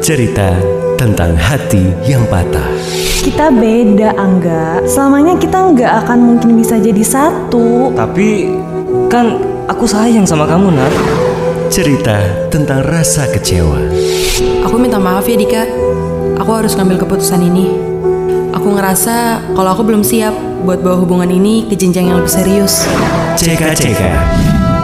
Cerita 0.00 0.56
tentang 0.96 1.36
hati 1.36 1.92
yang 2.08 2.24
patah. 2.32 2.64
Kita 3.20 3.52
beda, 3.52 4.16
Angga. 4.16 4.80
Selamanya 4.88 5.36
kita 5.36 5.60
nggak 5.60 5.92
akan 6.04 6.18
mungkin 6.24 6.56
bisa 6.56 6.80
jadi 6.80 7.04
satu. 7.04 7.92
Tapi 7.92 8.48
kan 9.12 9.36
aku 9.68 9.84
sayang 9.84 10.24
sama 10.24 10.48
kamu, 10.48 10.72
Nat. 10.72 10.94
Cerita 11.68 12.16
tentang 12.48 12.80
rasa 12.80 13.28
kecewa. 13.28 13.76
Aku 14.64 14.80
minta 14.80 14.96
maaf 14.96 15.28
ya 15.28 15.36
Dika. 15.36 15.68
Aku 16.40 16.50
harus 16.56 16.72
ngambil 16.80 17.04
keputusan 17.04 17.44
ini. 17.44 17.68
Aku 18.56 18.72
ngerasa 18.72 19.52
kalau 19.52 19.76
aku 19.76 19.84
belum 19.84 20.00
siap 20.00 20.32
buat 20.64 20.80
bawa 20.80 20.96
hubungan 20.96 21.28
ini 21.28 21.68
ke 21.68 21.76
jenjang 21.76 22.08
yang 22.08 22.24
lebih 22.24 22.32
serius. 22.32 22.88
CK-CK. 23.36 24.02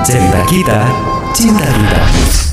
Cerita 0.05 0.41
kita, 0.45 0.81
cinta 1.33 1.65
kita. 1.65 2.46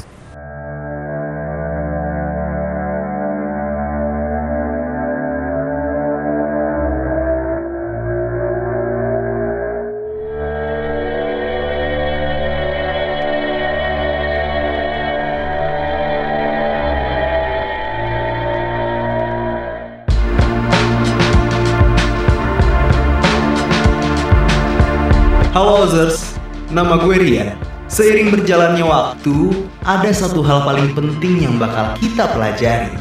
Halo 25.83 25.99
Ozers, 25.99 26.39
nama 26.71 26.95
gue 26.95 27.19
Rian. 27.19 27.59
Seiring 27.91 28.31
berjalannya 28.31 28.87
waktu, 28.87 29.67
ada 29.83 30.07
satu 30.15 30.39
hal 30.39 30.63
paling 30.63 30.95
penting 30.95 31.43
yang 31.43 31.59
bakal 31.59 31.91
kita 31.99 32.23
pelajari, 32.31 32.95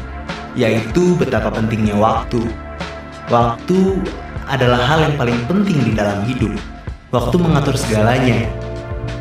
yaitu 0.51 1.15
betapa 1.15 1.47
pentingnya 1.47 1.95
waktu. 1.95 2.43
Waktu 3.31 4.03
adalah 4.51 4.83
hal 4.83 4.99
yang 4.99 5.15
paling 5.15 5.39
penting 5.47 5.79
di 5.79 5.95
dalam 5.95 6.27
hidup. 6.27 6.51
Waktu 7.15 7.39
mengatur 7.39 7.79
segalanya, 7.79 8.51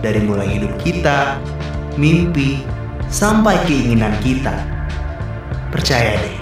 dari 0.02 0.18
mulai 0.26 0.58
hidup 0.58 0.74
kita, 0.82 1.38
mimpi, 1.94 2.66
sampai 3.14 3.62
keinginan 3.70 4.18
kita. 4.26 4.58
Percaya 5.70 6.18
deh, 6.18 6.38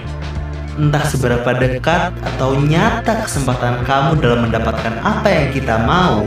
entah 0.73 1.05
seberapa 1.05 1.53
dekat 1.53 2.17
atau 2.33 2.57
nyata 2.57 3.29
kesempatan 3.29 3.85
kamu 3.85 4.17
dalam 4.17 4.49
mendapatkan 4.49 4.97
apa 5.05 5.29
yang 5.29 5.53
kita 5.53 5.85
mau, 5.85 6.25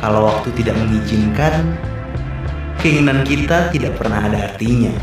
kalau 0.00 0.24
waktu 0.24 0.48
tidak 0.56 0.80
mengizinkan, 0.80 1.76
keinginan 2.80 3.20
kita 3.20 3.68
tidak 3.68 3.92
pernah 4.00 4.24
ada 4.24 4.48
artinya. 4.48 4.96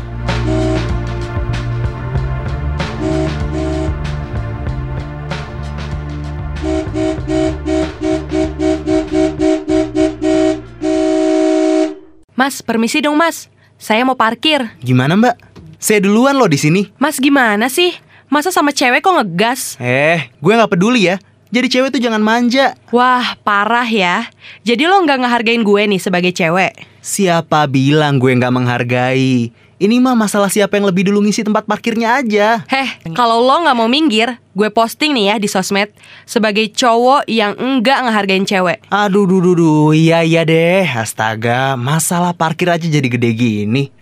Mas, 12.34 12.62
permisi 12.62 12.98
dong 12.98 13.18
mas. 13.18 13.46
Saya 13.78 14.02
mau 14.02 14.18
parkir. 14.18 14.66
Gimana 14.82 15.14
Mbak? 15.14 15.36
Saya 15.78 16.02
duluan 16.02 16.34
loh 16.34 16.50
di 16.50 16.58
sini. 16.58 16.90
Mas 16.98 17.22
gimana 17.22 17.70
sih? 17.70 17.94
Masa 18.26 18.50
sama 18.50 18.74
cewek 18.74 18.98
kok 18.98 19.14
ngegas? 19.14 19.78
Eh, 19.78 20.26
gue 20.42 20.52
nggak 20.52 20.74
peduli 20.74 21.06
ya. 21.06 21.22
Jadi 21.48 21.66
cewek 21.72 21.88
tuh 21.96 22.02
jangan 22.04 22.20
manja. 22.20 22.76
Wah, 22.92 23.32
parah 23.40 23.88
ya. 23.88 24.28
Jadi 24.68 24.84
lo 24.84 25.00
nggak 25.00 25.24
ngehargain 25.24 25.64
gue 25.64 25.82
nih 25.88 26.00
sebagai 26.00 26.32
cewek? 26.36 26.76
Siapa 27.00 27.64
bilang 27.64 28.20
gue 28.20 28.36
nggak 28.36 28.52
menghargai? 28.52 29.48
Ini 29.78 29.96
mah 30.02 30.18
masalah 30.18 30.50
siapa 30.50 30.74
yang 30.74 30.90
lebih 30.90 31.06
dulu 31.06 31.22
ngisi 31.22 31.46
tempat 31.46 31.62
parkirnya 31.62 32.18
aja. 32.18 32.66
Heh, 32.66 32.98
kalau 33.14 33.38
lo 33.40 33.62
nggak 33.62 33.78
mau 33.78 33.86
minggir, 33.86 34.34
gue 34.50 34.68
posting 34.74 35.14
nih 35.14 35.24
ya 35.30 35.34
di 35.38 35.46
sosmed 35.46 35.94
sebagai 36.26 36.66
cowok 36.74 37.30
yang 37.30 37.54
enggak 37.54 38.02
ngehargain 38.02 38.42
cewek. 38.42 38.82
Aduh, 38.90 39.24
duh, 39.24 39.38
duh, 39.38 39.54
duh. 39.54 39.88
Iya, 39.94 40.26
iya 40.26 40.42
deh. 40.42 40.82
Astaga, 40.82 41.78
masalah 41.78 42.34
parkir 42.34 42.68
aja 42.68 42.90
jadi 42.90 43.06
gede 43.06 43.30
gini. 43.32 43.94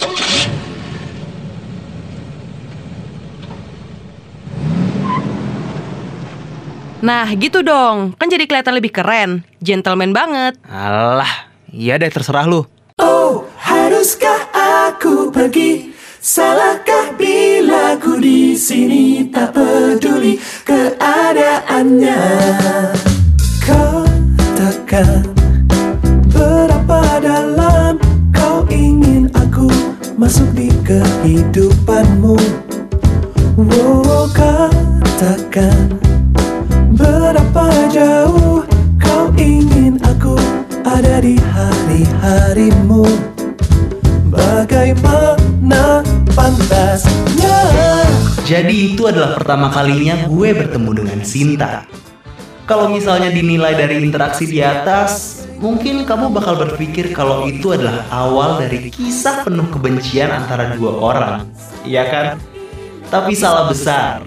Nah, 7.05 7.29
gitu 7.37 7.61
dong. 7.61 8.17
Kan 8.17 8.33
jadi 8.33 8.49
kelihatan 8.49 8.73
lebih 8.73 8.89
keren. 8.89 9.45
Gentleman 9.61 10.17
banget. 10.17 10.57
Alah, 10.65 11.53
iya 11.69 12.01
deh 12.01 12.09
terserah 12.09 12.49
lu. 12.49 12.65
Oh, 12.97 13.45
haruskah 13.61 14.49
aku 14.57 15.29
pergi? 15.29 15.93
Salahkah 16.27 17.15
bila 17.15 17.95
ku 18.01 18.17
di 18.19 18.57
sini 18.57 19.29
tak 19.29 19.55
peduli 19.55 20.41
keadaannya? 20.65 22.21
Katakan 23.63 25.23
berapa 26.33 27.01
dalam 27.23 28.01
kau 28.34 28.67
ingin 28.73 29.31
aku 29.37 29.69
masuk 30.19 30.49
di 30.57 30.73
kehidupanmu? 30.83 32.41
Wow, 33.55 34.27
katakan 34.34 35.96
Bagaimana 44.56 46.00
pantasnya? 46.33 47.61
Jadi 48.49 48.97
itu 48.97 49.05
adalah 49.05 49.37
pertama 49.37 49.69
kalinya 49.69 50.25
gue 50.25 50.56
bertemu 50.56 50.91
dengan 50.97 51.21
Sinta. 51.28 51.84
Kalau 52.65 52.89
misalnya 52.89 53.28
dinilai 53.28 53.77
dari 53.77 54.00
interaksi 54.00 54.49
di 54.49 54.65
atas, 54.65 55.45
mungkin 55.61 56.09
kamu 56.09 56.33
bakal 56.33 56.56
berpikir 56.56 57.12
kalau 57.12 57.45
itu 57.45 57.77
adalah 57.77 58.09
awal 58.09 58.56
dari 58.56 58.89
kisah 58.89 59.45
penuh 59.45 59.69
kebencian 59.69 60.33
antara 60.33 60.72
dua 60.72 61.05
orang. 61.05 61.53
Iya 61.84 62.09
kan? 62.09 62.27
Tapi 63.12 63.37
salah 63.37 63.69
besar. 63.69 64.25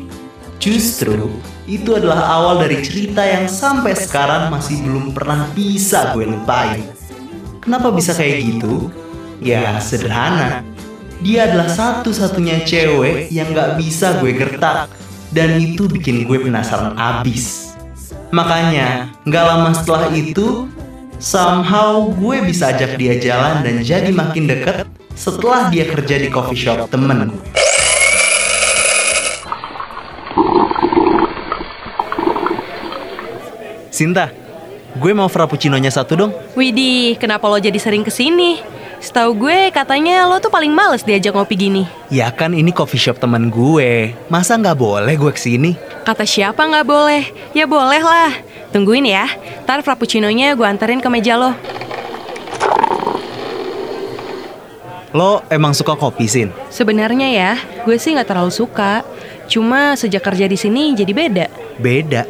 Justru 0.62 1.42
itu 1.66 1.98
adalah 1.98 2.38
awal 2.38 2.62
dari 2.62 2.86
cerita 2.86 3.26
yang 3.26 3.50
sampai 3.50 3.98
sekarang 3.98 4.54
masih 4.54 4.78
belum 4.86 5.10
pernah 5.10 5.50
bisa 5.58 6.14
gue 6.14 6.30
lupain. 6.30 6.86
Kenapa 7.66 7.90
bisa 7.90 8.14
kayak 8.14 8.46
gitu? 8.46 8.94
Ya 9.40 9.80
sederhana. 9.80 10.68
Dia 11.24 11.48
adalah 11.48 11.72
satu-satunya 11.72 12.64
cewek 12.68 13.32
yang 13.32 13.56
gak 13.56 13.80
bisa 13.80 14.20
gue 14.20 14.36
gertak. 14.36 14.92
Dan 15.32 15.62
itu 15.62 15.88
bikin 15.88 16.28
gue 16.28 16.44
penasaran 16.44 16.98
abis. 17.00 17.72
Makanya, 18.36 19.14
gak 19.30 19.46
lama 19.48 19.72
setelah 19.72 20.12
itu, 20.12 20.68
somehow 21.22 22.12
gue 22.12 22.44
bisa 22.44 22.74
ajak 22.76 23.00
dia 23.00 23.16
jalan 23.22 23.62
dan 23.62 23.80
jadi 23.80 24.12
makin 24.12 24.50
deket 24.50 24.88
setelah 25.14 25.70
dia 25.70 25.86
kerja 25.86 26.16
di 26.18 26.28
coffee 26.32 26.58
shop 26.58 26.90
temen. 26.90 27.32
Sinta, 33.94 34.32
gue 34.96 35.12
mau 35.12 35.28
frappuccino-nya 35.28 35.92
satu 35.92 36.14
dong. 36.16 36.32
Widih, 36.56 37.20
kenapa 37.22 37.46
lo 37.52 37.60
jadi 37.60 37.78
sering 37.78 38.02
ke 38.02 38.10
sini? 38.10 38.79
Setahu 39.00 39.48
gue 39.48 39.72
katanya 39.72 40.28
lo 40.28 40.44
tuh 40.44 40.52
paling 40.52 40.76
males 40.76 41.08
diajak 41.08 41.32
ngopi 41.32 41.56
gini. 41.56 41.84
Ya 42.12 42.28
kan 42.36 42.52
ini 42.52 42.76
coffee 42.76 43.00
shop 43.00 43.16
temen 43.16 43.48
gue. 43.48 44.12
Masa 44.28 44.60
nggak 44.60 44.76
boleh 44.76 45.16
gue 45.16 45.32
ke 45.32 45.40
sini? 45.40 45.80
Kata 46.04 46.28
siapa 46.28 46.68
nggak 46.68 46.84
boleh? 46.84 47.24
Ya 47.56 47.64
boleh 47.64 48.04
lah. 48.04 48.36
Tungguin 48.76 49.08
ya. 49.08 49.26
Ntar 49.64 49.88
frappuccino-nya 49.88 50.52
gue 50.54 50.68
anterin 50.68 51.00
ke 51.00 51.08
meja 51.08 51.40
lo. 51.40 51.56
Lo 55.16 55.42
emang 55.50 55.74
suka 55.74 55.98
kopi, 55.98 56.30
Sin? 56.30 56.54
Sebenarnya 56.70 57.34
ya, 57.34 57.52
gue 57.82 57.98
sih 57.98 58.14
nggak 58.14 58.30
terlalu 58.30 58.54
suka. 58.54 59.02
Cuma 59.50 59.98
sejak 59.98 60.22
kerja 60.22 60.46
di 60.46 60.54
sini 60.54 60.94
jadi 60.94 61.10
beda. 61.16 61.46
Beda. 61.82 62.30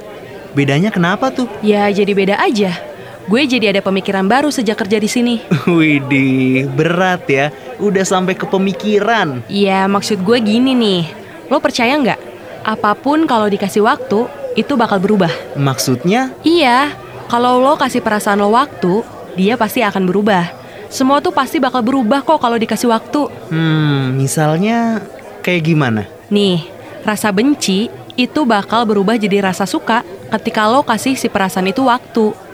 Bedanya 0.55 0.87
kenapa 0.87 1.27
tuh? 1.27 1.51
Ya 1.59 1.91
jadi 1.91 2.15
beda 2.15 2.39
aja. 2.39 2.88
Gue 3.29 3.45
jadi 3.45 3.69
ada 3.69 3.85
pemikiran 3.85 4.25
baru 4.25 4.49
sejak 4.49 4.73
kerja 4.73 4.97
di 4.97 5.05
sini. 5.05 5.35
Widih, 5.69 6.65
berat 6.73 7.29
ya. 7.29 7.53
Udah 7.77 8.01
sampai 8.01 8.33
ke 8.33 8.49
pemikiran. 8.49 9.45
Ya 9.45 9.85
maksud 9.85 10.25
gue 10.25 10.41
gini 10.41 10.73
nih. 10.73 11.05
Lo 11.45 11.61
percaya 11.61 11.93
nggak? 11.93 12.17
Apa 12.65 12.97
pun 12.97 13.29
kalau 13.29 13.45
dikasih 13.45 13.85
waktu, 13.85 14.25
itu 14.57 14.73
bakal 14.73 14.97
berubah. 14.97 15.29
Maksudnya? 15.53 16.33
Iya, 16.41 16.89
kalau 17.29 17.61
lo 17.61 17.77
kasih 17.77 18.01
perasaan 18.01 18.41
lo 18.41 18.49
waktu, 18.49 19.05
dia 19.37 19.53
pasti 19.61 19.85
akan 19.85 20.09
berubah. 20.09 20.49
Semua 20.89 21.21
tuh 21.21 21.29
pasti 21.29 21.61
bakal 21.61 21.85
berubah 21.85 22.25
kok 22.25 22.41
kalau 22.41 22.57
dikasih 22.57 22.89
waktu. 22.89 23.29
Hmm, 23.53 24.17
misalnya 24.17 25.05
kayak 25.45 25.69
gimana? 25.69 26.09
Nih, 26.33 26.65
rasa 27.05 27.29
benci 27.29 27.93
itu 28.17 28.41
bakal 28.41 28.89
berubah 28.89 29.21
jadi 29.21 29.45
rasa 29.45 29.69
suka 29.69 30.01
ketika 30.33 30.65
lo 30.65 30.81
kasih 30.81 31.13
si 31.13 31.29
perasaan 31.29 31.69
itu 31.69 31.85
waktu. 31.85 32.48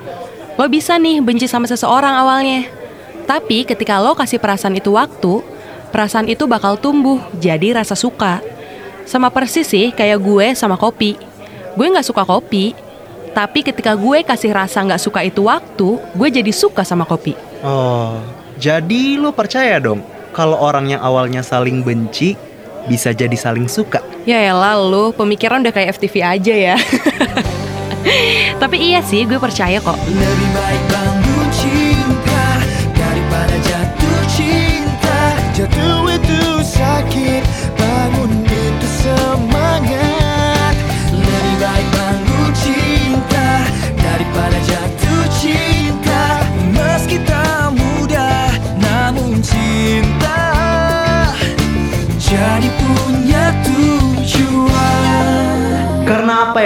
Lo 0.55 0.71
bisa 0.71 0.95
nih 0.95 1.19
benci 1.19 1.51
sama 1.51 1.67
seseorang 1.67 2.15
awalnya. 2.15 2.63
Tapi 3.27 3.67
ketika 3.67 3.99
lo 3.99 4.15
kasih 4.15 4.39
perasaan 4.39 4.79
itu 4.79 4.95
waktu, 4.95 5.43
perasaan 5.91 6.31
itu 6.31 6.47
bakal 6.47 6.79
tumbuh 6.79 7.19
jadi 7.35 7.75
rasa 7.75 7.91
suka. 7.97 8.39
Sama 9.03 9.27
persis 9.27 9.67
sih 9.67 9.91
kayak 9.91 10.23
gue 10.23 10.47
sama 10.55 10.79
kopi. 10.79 11.19
Gue 11.75 11.91
nggak 11.91 12.07
suka 12.07 12.23
kopi, 12.23 12.71
tapi 13.35 13.67
ketika 13.67 13.99
gue 13.99 14.23
kasih 14.23 14.55
rasa 14.55 14.79
nggak 14.79 15.01
suka 15.03 15.19
itu 15.27 15.43
waktu, 15.43 15.99
gue 15.99 16.27
jadi 16.31 16.51
suka 16.55 16.87
sama 16.87 17.03
kopi. 17.03 17.35
Oh, 17.59 18.23
jadi 18.55 19.19
lo 19.19 19.35
percaya 19.35 19.75
dong 19.83 19.99
kalau 20.31 20.55
orang 20.55 20.95
yang 20.95 21.03
awalnya 21.03 21.43
saling 21.43 21.83
benci 21.83 22.39
bisa 22.87 23.11
jadi 23.11 23.35
saling 23.35 23.67
suka? 23.67 23.99
Ya 24.23 24.39
elah 24.39 24.79
lu, 24.79 25.11
pemikiran 25.11 25.67
udah 25.67 25.73
kayak 25.75 25.99
FTV 25.99 26.15
aja 26.23 26.55
ya. 26.55 26.75
tapi 28.61 28.77
iya 28.79 29.01
sih, 29.01 29.25
gue 29.25 29.37
percaya 29.37 29.81
kok. 29.81 29.97
Lebih 30.05 30.49
baik 30.53 30.83
bangun 30.89 31.24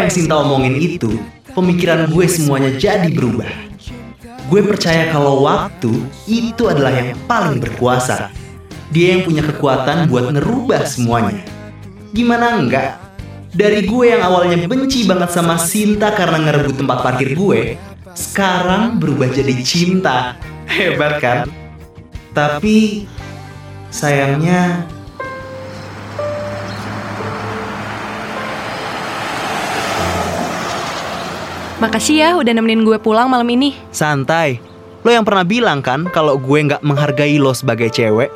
yang 0.05 0.11
Sinta 0.11 0.35
omongin 0.39 0.79
itu, 0.79 1.19
pemikiran 1.51 2.07
gue 2.07 2.25
semuanya 2.29 2.71
jadi 2.79 3.11
berubah. 3.11 3.49
Gue 4.49 4.65
percaya 4.65 5.11
kalau 5.13 5.45
waktu 5.45 5.93
itu 6.25 6.63
adalah 6.65 6.89
yang 6.89 7.13
paling 7.29 7.61
berkuasa. 7.61 8.33
Dia 8.89 9.19
yang 9.19 9.21
punya 9.27 9.45
kekuatan 9.45 10.09
buat 10.09 10.33
ngerubah 10.33 10.87
semuanya. 10.89 11.45
Gimana 12.15 12.57
enggak? 12.57 12.97
Dari 13.53 13.85
gue 13.85 14.05
yang 14.09 14.25
awalnya 14.25 14.65
benci 14.65 15.05
banget 15.05 15.29
sama 15.29 15.61
Sinta 15.61 16.09
karena 16.13 16.41
ngerebut 16.41 16.81
tempat 16.81 16.97
parkir 17.05 17.37
gue, 17.37 17.77
sekarang 18.17 18.97
berubah 18.97 19.29
jadi 19.29 19.53
cinta. 19.61 20.33
Hebat 20.65 21.21
kan? 21.21 21.37
Tapi 22.33 23.05
sayangnya 23.89 24.85
Makasih 31.79 32.15
ya 32.19 32.29
udah 32.35 32.51
nemenin 32.51 32.83
gue 32.83 32.99
pulang 32.99 33.31
malam 33.31 33.47
ini. 33.47 33.71
Santai. 33.95 34.59
Lo 34.99 35.15
yang 35.15 35.23
pernah 35.23 35.47
bilang 35.47 35.79
kan 35.79 36.11
kalau 36.11 36.35
gue 36.35 36.59
nggak 36.67 36.83
menghargai 36.83 37.39
lo 37.39 37.55
sebagai 37.55 37.87
cewek? 37.87 38.27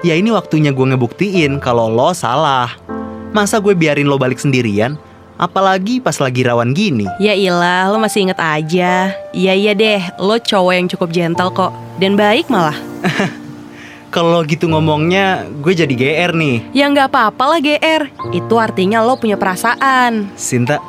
Ya 0.00 0.16
ini 0.16 0.32
waktunya 0.32 0.72
gue 0.72 0.96
ngebuktiin 0.96 1.60
kalau 1.60 1.92
lo 1.92 2.16
salah. 2.16 2.72
Masa 3.36 3.60
gue 3.60 3.76
biarin 3.76 4.08
lo 4.08 4.16
balik 4.16 4.40
sendirian? 4.40 4.96
Apalagi 5.36 6.00
pas 6.00 6.16
lagi 6.16 6.40
rawan 6.40 6.72
gini. 6.72 7.04
Ya 7.20 7.36
ilah, 7.36 7.92
lo 7.92 8.00
masih 8.00 8.32
inget 8.32 8.40
aja. 8.40 9.12
Iya 9.36 9.52
iya 9.52 9.72
deh, 9.76 10.00
lo 10.16 10.40
cowok 10.40 10.72
yang 10.72 10.88
cukup 10.88 11.12
gentle 11.12 11.52
kok. 11.52 11.76
Dan 12.00 12.16
baik 12.16 12.48
malah. 12.48 12.80
Kalau 14.16 14.40
gitu 14.48 14.72
ngomongnya, 14.72 15.44
gue 15.60 15.76
jadi 15.76 15.92
GR 15.92 16.32
nih. 16.32 16.72
Ya 16.72 16.88
nggak 16.88 17.12
apa-apa 17.12 17.44
lah 17.44 17.60
GR. 17.60 18.08
Itu 18.32 18.56
artinya 18.56 19.04
lo 19.04 19.20
punya 19.20 19.36
perasaan. 19.36 20.32
Sinta, 20.40 20.80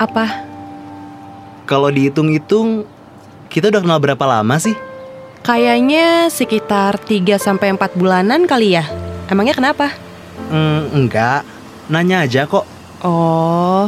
Apa? 0.00 0.48
kalau 1.70 1.86
dihitung-hitung, 1.86 2.82
kita 3.46 3.70
udah 3.70 3.78
kenal 3.78 4.02
berapa 4.02 4.26
lama 4.26 4.58
sih? 4.58 4.74
Kayaknya 5.46 6.26
sekitar 6.26 6.98
3 6.98 7.38
sampai 7.38 7.70
4 7.70 7.94
bulanan 7.94 8.42
kali 8.50 8.74
ya. 8.74 8.90
Emangnya 9.30 9.54
kenapa? 9.54 9.94
Hmm, 10.50 10.90
enggak. 10.90 11.46
Nanya 11.86 12.26
aja 12.26 12.50
kok. 12.50 12.66
Oh, 13.06 13.86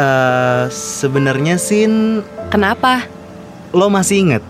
Eh, 0.00 0.64
sebenarnya 0.72 1.60
Sin, 1.60 2.24
kenapa? 2.48 3.04
lo 3.76 3.92
masih 3.92 4.24
inget? 4.24 4.44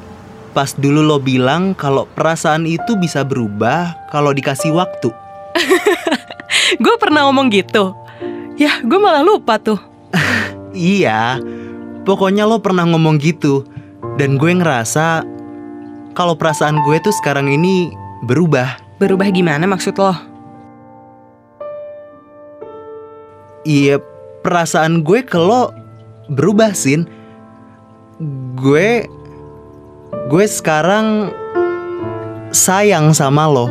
Pas 0.54 0.70
dulu 0.70 1.02
lo 1.02 1.18
bilang 1.18 1.74
kalau 1.74 2.06
perasaan 2.06 2.70
itu 2.70 2.94
bisa 2.94 3.26
berubah 3.26 3.98
kalau 4.14 4.30
dikasih 4.30 4.70
waktu. 4.70 5.10
Gue 6.84 6.94
pernah 7.02 7.26
ngomong 7.26 7.50
gitu. 7.50 7.98
Ya, 8.60 8.76
gue 8.84 8.98
malah 9.00 9.24
lupa 9.24 9.56
tuh. 9.56 9.80
Iya, 10.70 11.42
pokoknya 12.06 12.46
lo 12.46 12.62
pernah 12.62 12.86
ngomong 12.86 13.18
gitu 13.18 13.66
Dan 14.14 14.38
gue 14.38 14.54
ngerasa 14.54 15.26
Kalau 16.14 16.38
perasaan 16.38 16.78
gue 16.86 16.94
tuh 17.02 17.10
sekarang 17.10 17.50
ini 17.50 17.90
berubah 18.22 18.78
Berubah 19.02 19.26
gimana 19.34 19.66
maksud 19.66 19.98
lo? 19.98 20.14
Iya, 23.66 23.98
perasaan 24.46 25.02
gue 25.02 25.26
ke 25.26 25.34
lo 25.34 25.74
berubah, 26.30 26.70
Sin 26.70 27.10
Gue 28.54 29.10
Gue 30.30 30.46
sekarang 30.46 31.34
sayang 32.54 33.10
sama 33.10 33.50
lo 33.50 33.66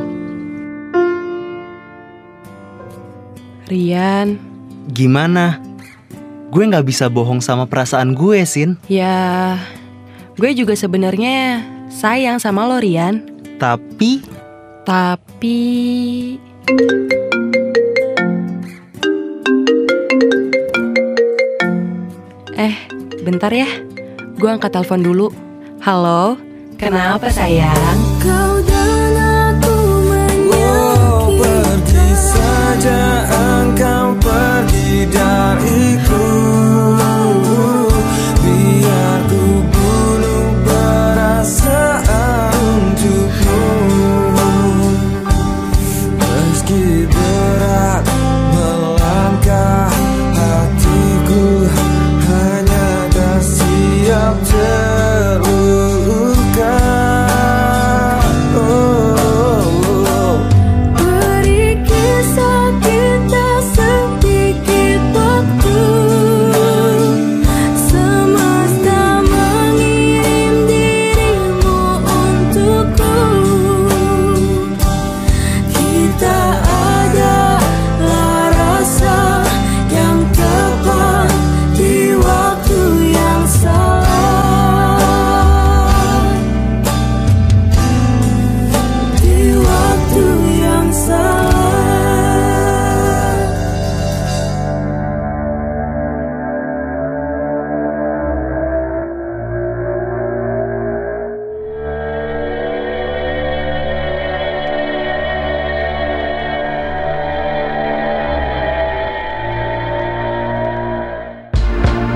Rian, 3.71 4.48
Gimana? 4.89 5.61
Gue 6.49 6.65
nggak 6.65 6.85
bisa 6.89 7.05
bohong 7.13 7.45
sama 7.45 7.69
perasaan 7.69 8.17
gue, 8.17 8.41
Sin 8.41 8.81
ya 8.89 9.53
gue 10.39 10.55
juga 10.55 10.71
sebenarnya 10.73 11.61
sayang 11.93 12.39
sama 12.39 12.63
lo 12.65 12.79
Rian. 12.79 13.21
Tapi 13.59 14.23
Tapi 14.87 15.59
Eh, 22.59 22.75
bentar 23.23 23.53
ya. 23.53 23.69
Gue 24.39 24.49
angkat 24.49 24.73
telepon 24.73 25.03
dulu. 25.03 25.27
Halo, 25.85 26.35
kenapa 26.75 27.29
sayang? 27.31 27.99
Kau 28.19 28.59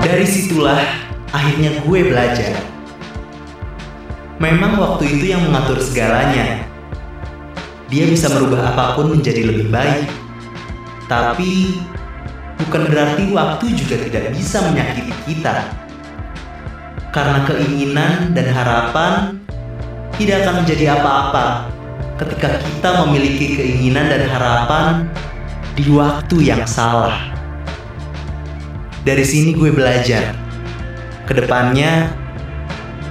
Dari 0.04 0.28
situlah 0.28 0.84
akhirnya 1.32 1.80
gue 1.80 2.00
belajar. 2.12 2.60
Memang 4.36 4.76
waktu 4.76 5.16
itu 5.16 5.32
yang 5.32 5.48
mengatur 5.48 5.80
segalanya. 5.80 6.60
Dia 7.88 8.04
bisa 8.12 8.28
merubah 8.28 8.68
apa 8.76 9.00
pun 9.00 9.16
menjadi 9.16 9.48
lebih 9.48 9.72
baik. 9.72 10.04
Tapi 11.08 11.80
bukan 12.60 12.84
berarti 12.84 13.32
waktu 13.32 13.64
juga 13.72 13.96
tidak 14.04 14.36
bisa 14.36 14.60
menyakiti 14.68 15.14
kita. 15.24 15.72
Karena 17.08 17.48
keinginan 17.48 18.36
dan 18.36 18.46
harapan 18.52 19.40
tidak 20.20 20.44
akan 20.44 20.54
menjadi 20.68 21.00
apa-apa 21.00 21.72
ketika 22.20 22.60
kita 22.60 22.90
memiliki 23.08 23.56
keinginan 23.56 24.12
dan 24.12 24.28
harapan 24.28 25.08
di 25.72 25.88
waktu 25.88 26.36
yang 26.44 26.62
salah. 26.68 27.33
Dari 29.04 29.20
sini 29.20 29.52
gue 29.52 29.68
belajar. 29.68 30.32
Ke 31.28 31.36
depannya, 31.36 32.08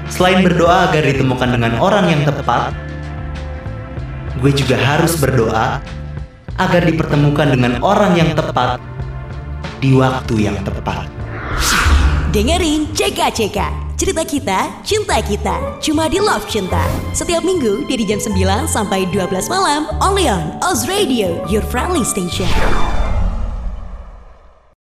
selain 0.10 0.42
berdoa 0.42 0.90
agar 0.90 1.06
ditemukan 1.06 1.54
dengan 1.54 1.78
orang 1.78 2.10
yang 2.10 2.26
tepat, 2.26 2.74
gue 4.42 4.52
juga 4.58 4.74
harus 4.82 5.14
berdoa 5.22 5.78
agar 6.58 6.82
dipertemukan 6.82 7.54
dengan 7.54 7.78
orang 7.86 8.18
yang 8.18 8.34
tepat 8.34 8.82
di 9.82 9.94
waktu 9.94 10.50
yang 10.50 10.58
tepat. 10.66 11.06
Dengerin 12.34 12.90
CK-CK 12.98 13.60
Cerita 13.94 14.26
kita, 14.26 14.60
cinta 14.82 15.22
kita 15.22 15.78
Cuma 15.78 16.10
di 16.10 16.18
Love 16.18 16.50
Cinta 16.50 16.82
Setiap 17.14 17.46
minggu 17.46 17.86
dari 17.86 18.10
jam 18.10 18.18
9 18.18 18.66
sampai 18.66 19.06
12 19.14 19.54
malam 19.54 19.86
Only 20.02 20.26
on 20.26 20.58
Oz 20.66 20.90
Radio 20.90 21.46
Your 21.46 21.62
friendly 21.70 22.02
station 22.02 22.50